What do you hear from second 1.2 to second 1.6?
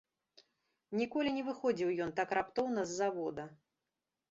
не